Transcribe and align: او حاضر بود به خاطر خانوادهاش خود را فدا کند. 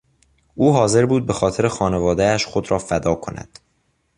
او 0.55 0.73
حاضر 0.73 1.05
بود 1.05 1.25
به 1.25 1.33
خاطر 1.33 1.67
خانوادهاش 1.67 2.45
خود 2.45 2.71
را 2.71 2.79
فدا 2.79 3.15
کند. 3.15 3.59